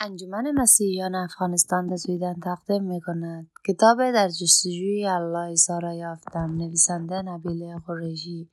[0.00, 6.56] انجمن مسیحیان افغانستان در سویدن تقدیم می کند کتاب در جستجوی الله را یافتم.
[6.56, 8.50] نویسنده نبیل قریشی.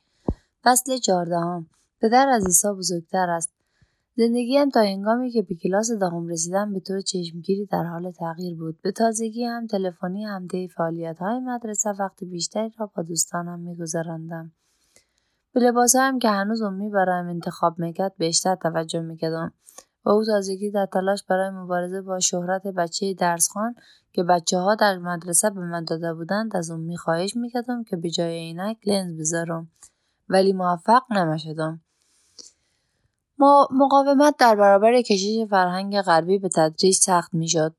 [0.63, 1.69] فصل چهاردهم.
[2.01, 3.53] پدر از عیسی بزرگتر است.
[4.17, 8.81] زندگیم تا هنگامی که به کلاس دهم رسیدم به طور چشمگیری در حال تغییر بود.
[8.81, 10.47] به تازگی هم تلفنی هم
[10.77, 14.51] فعالیت های مدرسه وقت بیشتری را با دوستانم میگذراندم.
[15.53, 19.53] به لباسهایم که هنوز امی برایم انتخاب می‌کرد بیشتر توجه می‌کردم.
[20.05, 23.75] و او تازگی در تلاش برای مبارزه با شهرت بچه درسخوان
[24.13, 28.09] که بچه ها در مدرسه به من داده بودند از امی خواهش می‌کردم که به
[28.09, 29.71] جای عینک لنز بذارم.
[30.29, 31.81] ولی موفق نمی‌شدم
[33.71, 37.75] مقاومت در برابر کشش فرهنگ غربی به تدریج سخت می‌شد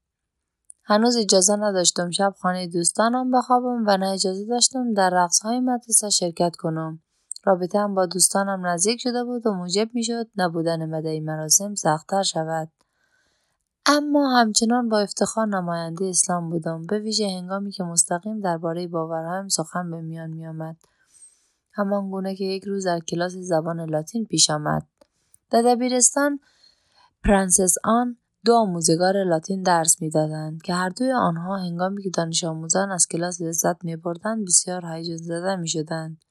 [0.85, 6.57] هنوز اجازه نداشتم شب خانه دوستانم بخوابم و نه اجازه داشتم در رقصهای مدرسه شرکت
[6.57, 7.04] کنم.
[7.75, 12.69] هم با دوستانم نزدیک شده بود و موجب می‌شد نبودن مدعی مراسم سختتر شود.
[13.87, 16.87] اما همچنان با افتخار نماینده اسلام بودم.
[16.87, 20.77] به ویژه هنگامی که مستقیم درباره باورهایم سخن به میان میآمد.
[21.73, 24.87] همان گونه که یک روز در کلاس زبان لاتین پیش آمد.
[25.51, 26.41] در دبیرستان
[27.25, 32.91] پرنسس آن دو آموزگار لاتین درس می‌دادند که هر دوی آنها هنگامی که دانش آموزان
[32.91, 36.25] از کلاس لذت میبردند بسیار هیجان زده می‌شدند.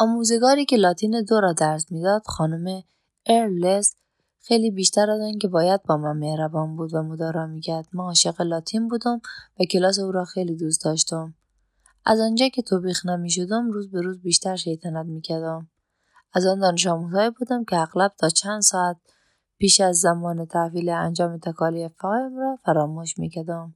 [0.00, 2.82] آموزگاری که لاتین دو را درس می‌داد خانم
[3.26, 3.96] ارلس
[4.40, 7.86] خیلی بیشتر از که باید با من مهربان بود و مدارا می‌کرد.
[7.92, 9.20] ما عاشق لاتین بودم
[9.60, 11.34] و کلاس او را خیلی دوست داشتم.
[12.06, 15.68] از آنجا که توبیخ نمی‌شدم روز به روز بیشتر شیطنت می‌کردم.
[16.32, 18.96] از آن دانش آموزهایی بودم که اغلب تا چند ساعت
[19.58, 23.74] پیش از زمان تحویل انجام تکالیفهایم را فراموش می‌کردم.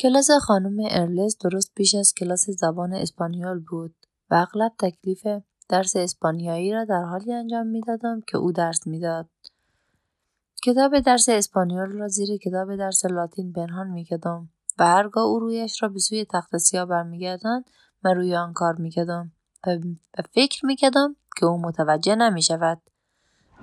[0.00, 3.94] کلاس خانم ارلس درست پیش از کلاس زبان اسپانیول بود.
[4.30, 5.26] و اغلب تکلیف
[5.68, 9.28] درس اسپانیایی را در حالی انجام می‌دادم که او درس می‌داد.
[10.62, 15.88] کتاب درس اسپانیول را زیر کتاب درس لاتین پنهان می‌کردم و هرگاه او رویش را
[15.88, 17.64] به سوی تخت سیاه برمیگرداند
[18.04, 19.32] من روی آن کار می‌کردم
[19.66, 22.82] و فکر می‌کردم که او متوجه نمی‌شود.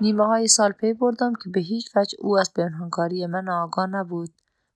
[0.00, 4.30] نیمه های سال پی بردم که به هیچ وجه او از پنهانکاری من آگاه نبود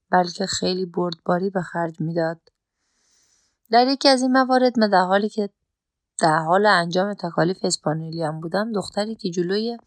[0.09, 2.41] بلکه خیلی بردباری به خرج می‌داد.
[3.71, 5.49] در یکی از این موارد من در حالی که
[6.21, 9.77] در حال انجام تکالیف اسپانیولی هم بودم دختری که جلوی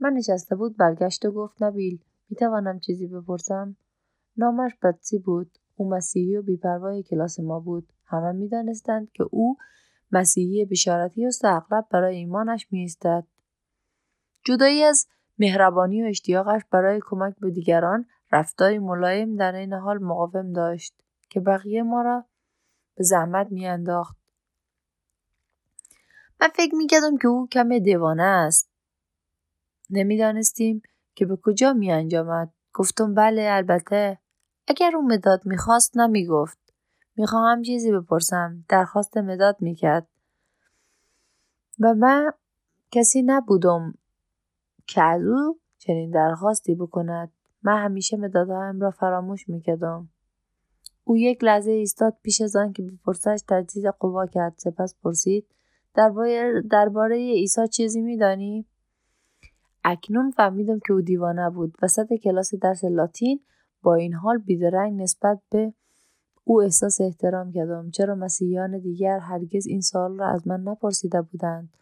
[0.00, 1.98] من نشسته بود برگشت و گفت نبیل
[2.30, 3.76] می‌توانم چیزی بپرسم؟
[4.36, 7.92] نامش بطسی بود او مسیحی و بیپروای کلاس ما بود.
[8.04, 9.56] همه می‌دانستند که او
[10.12, 13.26] مسیحی بشارتی است و اغلب برای ایمانش میایستد.
[14.44, 15.06] جدایی از
[15.38, 20.94] مهربانی و اشتیاقش برای کمک به دیگران رفتاری ملایم در این حال مقاوم داشت
[21.30, 22.24] که بقیه ما را
[22.96, 24.23] به زحمت میانداخت.
[26.44, 28.70] من فکر می‌کردم که او کم دیوانه است.
[29.90, 30.82] نمی‌دانستیم
[31.14, 32.52] که به کجا می انجامد.
[32.72, 34.18] گفتم بله البته.
[34.68, 36.58] اگر او مداد می‌خواست نمی‌گفت.
[37.16, 38.64] می‌خواهم چیزی بپرسم.
[38.68, 40.06] درخواست مداد می‌کرد.
[41.80, 42.32] و من
[42.90, 43.94] کسی نبودم
[44.86, 47.32] که از او چنین درخواستی بکند.
[47.62, 50.08] من همیشه مدادهایم را فراموش می‌کردم.
[51.04, 55.46] او یک لحظه ایستاد پیش از آن که بپرسش تجدید قوا کرد سپس پرسید
[56.70, 58.66] درباره عیسی چیزی میدانی؟
[59.84, 61.76] اکنون فهمیدم که او دیوانه بود.
[61.82, 63.40] وسط کلاس درس لاتین
[63.82, 65.72] با این حال بیدرنگ نسبت به
[66.44, 71.76] او احساس احترام کردم چرا مسیحیان دیگر هرگز این سوال را از من نپرسیده بودند.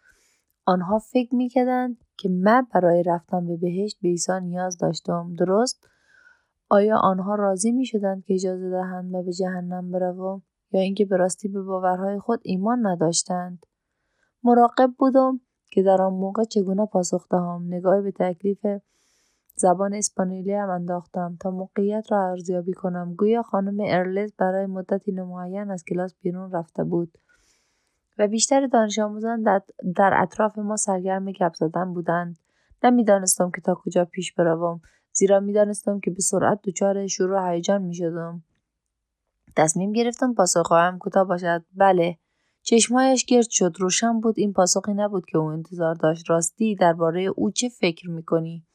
[0.65, 5.35] آنها فکر می‌کردند که من برای رفتن به بهشت به عیسی نیاز داشتم.
[5.39, 5.87] درست؟
[6.69, 11.17] آیا آنها راضی می شدند که اجازه دهند و به جهنم بروم یا اینکه به
[11.17, 13.67] راستی به باورهای خود ایمان نداشتند؟
[14.45, 17.65] مراقب بودم که در آن موقع چگونه پاسخ دهم.
[17.67, 18.67] نگاهی به تکلیف
[19.57, 23.15] زبان اسپانیولی هم انداختم تا موقعیت را ارزیابی کنم.
[23.15, 27.19] گویا خانم ارلز برای مدتی نمایان از کلاس بیرون رفته بود
[28.19, 29.63] و بیشتر دانش آموزان در,
[30.23, 32.39] اطراف ما سرگرم گپ زدن بودند.
[32.85, 34.81] نمی‌دانستم که تا کجا پیش بروم
[35.13, 38.43] زیرا می‌دانستم که به سرعت دچار شروع هیجان می‌شدم.
[39.57, 41.65] تصمیم گرفتم پاسخهایم کوتاه باشد.
[41.75, 42.19] بله.
[42.63, 43.77] چشمهایش گرد شد.
[43.79, 44.35] روشن بود.
[44.39, 46.31] این پاسخی نبود که او انتظار داشت.
[46.31, 48.67] راستی درباره او چه فکر می‌کنی؟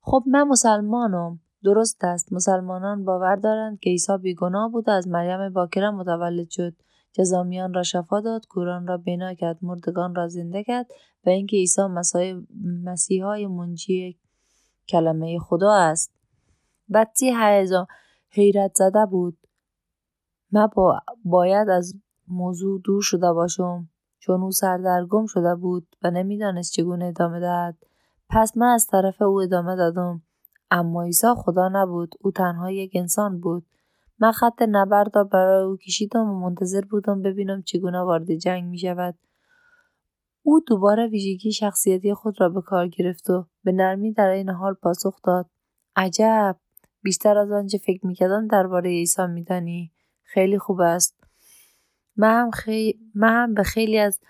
[0.00, 1.40] خب من مسلمانم.
[1.64, 2.32] درست است.
[2.32, 6.74] مسلمانان باور دارند که عیسی بیگناه بود و از مریم باکره متولد شد.
[7.12, 8.46] جزامیان را شفا داد.
[8.46, 9.58] کوران را بنا کرد.
[9.62, 10.86] مردگان را زنده کرد
[11.26, 11.82] و اینکه عیسی
[12.84, 14.18] مسیحای منجی
[14.88, 16.12] کلمه خدا است.
[16.94, 17.30] بطی
[18.30, 19.38] حیرت زده بود.
[20.52, 21.94] من با باید از
[22.30, 23.88] موضوع دور شده باشم.
[24.18, 27.76] چون او سردرگم شده بود و نمی‌دانست چگونه ادامه دهد.
[28.30, 30.22] پس من از طرف او ادامه دادم.
[30.70, 32.14] اما عیسی خدا نبود.
[32.20, 33.66] او تنها یک انسان بود.
[34.18, 38.78] من خط نبرد را برای او کشیدم و منتظر بودم ببینم چگونه وارد جنگ می
[38.78, 39.18] شود.
[40.42, 44.74] او دوباره ویژگی شخصیتی خود را به کار گرفت و به نرمی در این حال
[44.74, 45.46] پاسخ داد.
[45.96, 46.56] عجب!
[47.02, 49.92] بیشتر از آنچه فکر می‌کردم درباره عیسی میدانی.
[50.22, 51.27] خیلی خوب است.
[52.18, 52.98] من هم, خی...
[53.14, 54.20] من به خیلی از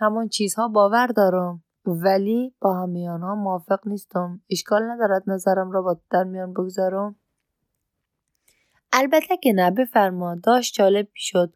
[0.00, 4.40] همان چیزها باور دارم ولی با همه آنها موافق نیستم.
[4.50, 7.16] اشکال ندارد نظرم را با در میان بگذارم.
[8.92, 10.34] البته که نه بفرما.
[10.34, 11.52] داشت جالب شد.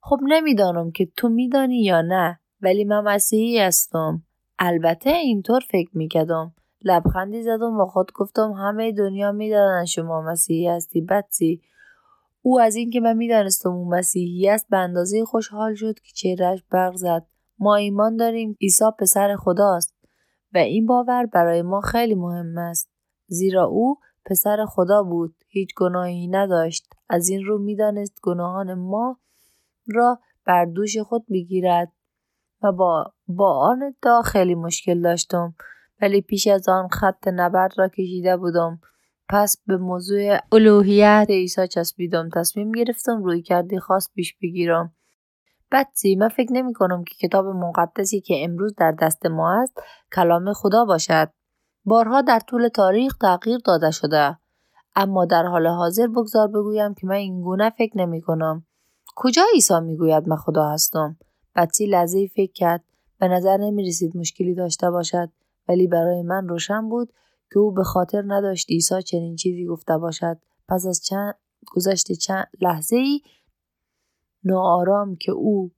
[0.00, 4.22] خب نمی‌دانم که تو میدانی یا نه ولی من مسیحی هستم.
[4.58, 6.54] البته اینطور فکر می‌کردم.
[6.84, 11.62] لبخندی زدم و خود گفتم همه دنیا می‌دانند شما مسیحی هستی بطسی
[12.48, 16.94] او از اینکه من می‌دانستم او مسیحی است به اندازه خوشحال شد که چهرهش برق
[16.94, 17.26] زد.
[17.58, 19.94] ما ایمان داریم عیسی پسر خداست
[20.54, 22.90] و این باور برای ما خیلی مهم است.
[23.26, 26.86] زیرا او پسر خدا بود هیچ گناهی نداشت.
[27.08, 29.18] از این رو می‌دانست گناهان ما
[29.86, 31.92] را بر دوش خود بگیرد
[32.62, 35.54] و با با آن ادعا خیلی مشکل داشتم.
[36.02, 38.80] ولی پیش از آن خط نبرد را کشیده بودم.
[39.28, 44.92] پس به موضوع الوهیت عیسی چسبیدم تصمیم گرفتم روی کردی خاص پیش بگیرم.
[45.72, 49.82] بطسی من فکر نمی کنم که کتاب مقدسی که امروز در دست ما است
[50.14, 51.30] کلام خدا باشد.
[51.84, 54.38] بارها در طول تاریخ تغییر داده شده.
[54.96, 58.66] اما در حال حاضر بگذار بگویم که من این گونه فکر نمی کنم.
[59.16, 61.16] کجا عیسی می‌گوید من خدا هستم؟
[61.56, 62.84] بطسی لحظه فکر کرد.
[63.20, 65.30] به نظر نمی رسید مشکلی داشته باشد
[65.68, 67.12] ولی برای من روشن بود
[67.52, 70.38] که او به خاطر نداشت عیسی چنین چیزی گفته باشد.
[70.68, 71.34] پس از چند
[71.66, 73.20] گذشت چند لحظه ای
[74.44, 75.70] ناآرام که او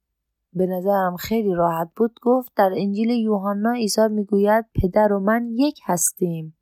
[0.52, 5.81] به نظرم خیلی راحت بود گفت در انجیل یوحنا عیسی می‌گوید پدر و من یک
[5.84, 6.56] هستیم.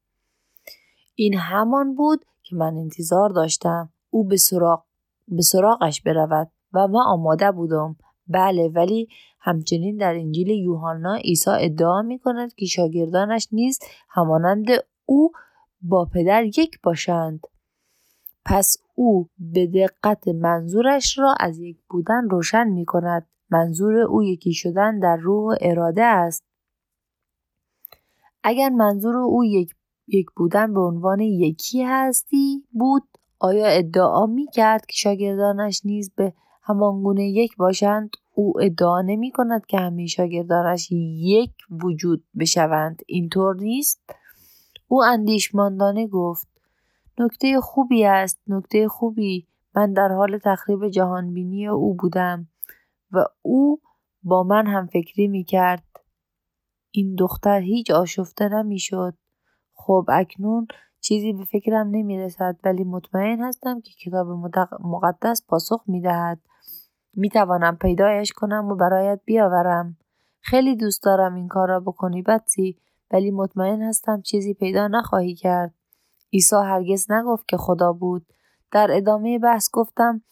[1.15, 4.85] این همان بود که من انتظار داشتم او به سراغ
[5.29, 7.97] به سراغش برود و من آماده بودم.
[8.29, 9.09] بله ولی
[9.41, 13.79] همچنین در انجیل یوحنا عیسی ادعا می کند که شاگردانش نیز
[14.09, 14.67] همانند
[15.09, 15.33] او
[15.83, 17.47] با پدر یک باشند.
[18.45, 24.53] پس او به دقت منظورش را از یک بودن روشن می کند منظور او یکی
[24.53, 26.45] شدن در روح و اراده است.
[28.43, 29.75] اگر منظور او یک,
[30.09, 33.09] یک بودن به عنوان یکی هستی بود
[33.39, 36.33] آیا ادعا می کرد که شاگردانش نیز به
[36.63, 41.53] همان گونه یک باشند؟ او ادعا نمی کند که همه شاگردانش یک
[41.85, 43.03] وجود بشوند.
[43.07, 44.01] اینطور نیست؟
[44.89, 46.49] او اندیشماندانه گفت
[47.19, 49.47] نکته خوبی است نکته خوبی.
[49.75, 52.49] من در حال تخریب جهانبینی او بودم
[53.13, 53.81] و او
[54.23, 55.85] با من هم فکری می کرد
[56.91, 59.15] این دختر هیچ آشفته نمی شد
[59.75, 60.67] خب اکنون
[61.01, 64.27] چیزی به فکرم نمی رسد ولی مطمئن هستم که کتاب
[64.81, 66.41] مقدس پاسخ می دهد
[67.15, 69.97] می توانم پیدایش کنم و برایت بیاورم.
[70.41, 72.79] خیلی دوست دارم این کار را بکنی بطسی.
[73.11, 75.75] ولی مطمئن هستم چیزی پیدا نخواهی کرد.
[76.33, 78.27] عیسی هرگز نگفت که خدا بود.
[78.73, 80.23] در ادامه بحث گفتم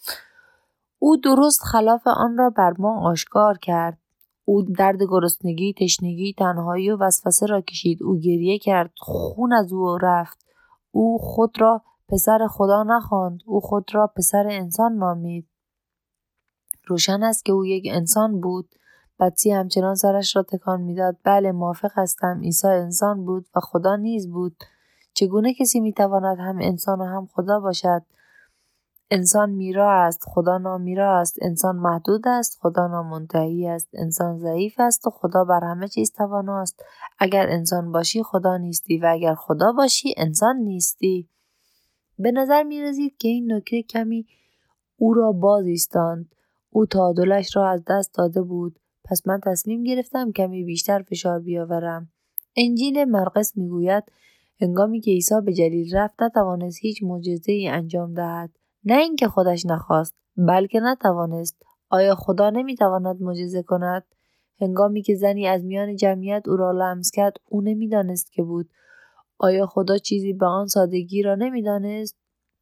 [0.99, 3.97] او درست خلاف آن را بر ما آشکار کرد.
[4.45, 8.03] او درد گرسنگی، تشنگی، تنهایی و وسوسه را کشید.
[8.03, 8.91] او گریه کرد.
[8.97, 10.45] خون از او رفت.
[10.91, 13.39] او خود را پسر خدا نخواند.
[13.45, 15.47] او خود را پسر انسان نامید.
[16.87, 18.69] روشن است که او یک انسان بود
[19.19, 21.17] بطی همچنان سرش را تکان می‌داد.
[21.23, 22.39] بله موافق هستم.
[22.43, 24.55] عیسی انسان بود و خدا نیز بود.
[25.13, 28.01] چگونه کسی می‌تواند هم انسان و هم خدا باشد؟
[29.11, 30.23] انسان میرا است.
[30.25, 31.37] خدا نامیرا است.
[31.41, 32.57] انسان محدود است.
[32.61, 33.89] خدا نامنتهی است.
[33.93, 36.83] انسان ضعیف است و خدا بر همه چیز تواناست.
[37.19, 41.29] اگر انسان باشی خدا نیستی و اگر خدا باشی انسان نیستی.
[42.19, 44.27] به نظر می که این نکته کمی
[44.97, 46.35] او را باز ایستاند
[46.69, 48.79] او تعادلش را از دست داده بود.
[49.09, 52.11] پس من تصمیم گرفتم کمی بیشتر فشار بیاورم.
[52.57, 54.03] انجیل مرقس می‌گوید
[54.61, 58.49] هنگامی که عیسی به جلیل رفت نتوانست هیچ معجزه ای انجام دهد.
[58.83, 61.63] نه اینکه خودش نخواست بلکه نتوانست.
[61.89, 64.03] آیا خدا نمی‌تواند معجزه کند؟
[64.61, 68.69] هنگامی که زنی از میان جمعیت او را لمس کرد او نمی‌دانست که بود.
[69.39, 72.17] آیا خدا چیزی به آن سادگی را نمی‌دانست؟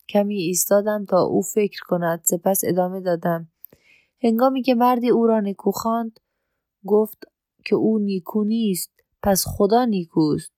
[0.10, 2.22] کمی ایستادم تا او فکر کند.
[2.24, 3.48] سپس ادامه دادم.
[4.24, 6.20] هنگامی که مردی او را نیکو خواند
[6.86, 7.24] گفت
[7.66, 8.92] که او نیکو نیست
[9.24, 10.52] پس خدا نیکوست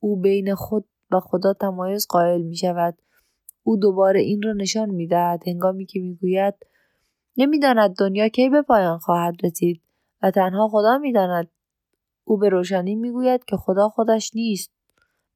[0.00, 2.98] او بین خود و خدا تمایز قائل می شود
[3.62, 6.54] او دوباره این را نشان می دهد هنگامی که می گوید
[7.36, 9.82] نمی‌داند دنیا کی به پایان خواهد رسید
[10.22, 11.50] و تنها خدا می‌داند
[12.24, 14.72] او به روشنی می‌گوید که خدا خودش نیست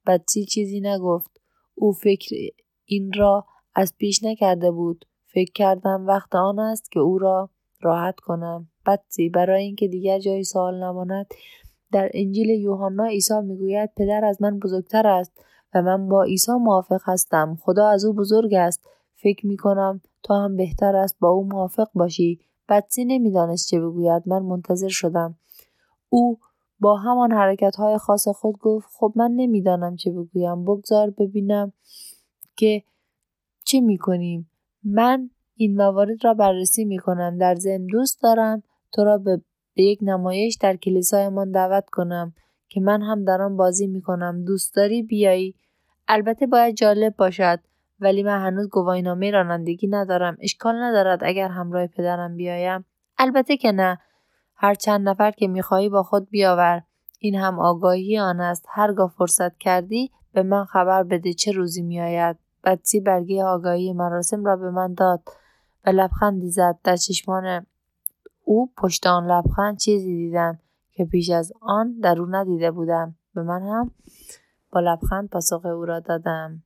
[0.07, 1.41] بچی چیزی نگفت.
[1.75, 2.35] او فکر
[2.85, 5.05] این را از پیش نکرده بود.
[5.25, 7.49] فکر کردم وقت آن است که او را
[7.81, 8.69] راحت کنم.
[8.87, 11.25] بچی برای اینکه دیگر جایی سوال نماند
[11.91, 15.31] در انجیل یوحنا عیسی می‌گوید پدر از من بزرگتر است
[15.73, 17.57] و من با عیسی موافق هستم.
[17.61, 18.81] خدا از او بزرگ است.
[19.15, 21.17] فکر می کنم تو هم بهتر است.
[21.19, 22.39] با او موافق باشی.
[22.69, 24.23] بچی نمی‌دانست چه بگوید.
[24.25, 25.35] من منتظر شدم.
[26.09, 26.39] او
[26.79, 30.65] با همان حرکت های خاص خود گفت خب من نمی‌دانم چه بگویم.
[30.65, 31.73] بگذار ببینم
[32.55, 32.83] که
[33.65, 34.49] چه می کنیم
[34.83, 38.63] من این موارد را بررسی می کنم در ضمن دوست دارم.
[38.91, 39.41] تو را به
[39.75, 42.33] یک نمایش در کلیسایمان دعوت کنم
[42.69, 45.55] که من هم در آن بازی می کنم دوست داری بیایی؟
[46.07, 47.59] البته باید جالب باشد
[47.99, 50.37] ولی من هنوز گواهینامه رانندگی ندارم.
[50.41, 52.85] اشکال ندارد اگر همراه پدرم بیایم.
[53.17, 53.99] البته که نه.
[54.55, 56.81] هر چند نفر که می‌خواهی با خود بیاور.
[57.19, 58.65] این هم آگاهی آن است.
[58.69, 62.37] هرگاه فرصت کردی به من خبر بده چه روزی میآید.
[62.63, 65.21] بچی برگه آگاهی مراسم را به من داد
[65.85, 67.65] و لبخندی زد در چشمان
[68.49, 70.59] او پشت آن لبخند چیزی دیدم
[70.91, 73.15] که پیش از آن در او ندیده بودم.
[73.35, 73.91] به من هم
[74.71, 76.63] با لبخند پاسخ او را دادم.